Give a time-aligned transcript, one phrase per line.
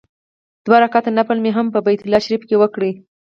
[0.65, 2.81] دوه رکعته نفل مې هم په بیت الله شریفه کې وکړ.